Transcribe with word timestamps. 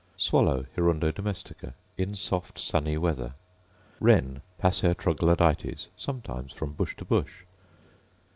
Swallow, 0.17 0.65
Hirundo 0.75 1.11
domestica: 1.11 1.75
In 1.95 2.15
soft 2.15 2.57
sunny 2.57 2.97
weather. 2.97 3.35
Wren, 3.99 4.41
Passer 4.57 4.95
troglodytes: 4.95 5.89
Sometimes 5.95 6.51
from 6.51 6.71
bush 6.73 6.95
to 6.95 7.05
bush. 7.05 7.43